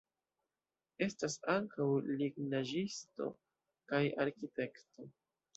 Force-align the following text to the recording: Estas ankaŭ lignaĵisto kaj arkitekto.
Estas 1.05 1.35
ankaŭ 1.57 1.87
lignaĵisto 2.23 3.31
kaj 3.93 4.03
arkitekto. 4.27 5.11